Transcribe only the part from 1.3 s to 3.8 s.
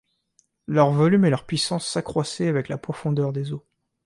puissance s’accroissaient avec la profondeur des eaux.